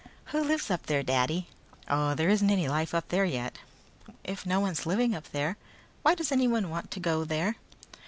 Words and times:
"Who 0.33 0.43
lives 0.43 0.71
up 0.71 0.87
there, 0.87 1.03
Daddy?" 1.03 1.47
"Oh, 1.87 2.15
there 2.15 2.27
isn't 2.27 2.49
any 2.49 2.67
life 2.67 2.95
up 2.95 3.09
there 3.09 3.23
yet." 3.23 3.59
"If 4.23 4.47
no 4.47 4.59
one's 4.59 4.87
living 4.87 5.13
up 5.13 5.29
there 5.31 5.57
why 6.01 6.15
does 6.15 6.31
anyone 6.31 6.71
want 6.71 6.89
to 6.89 6.99
go 6.99 7.23
there?" 7.23 7.57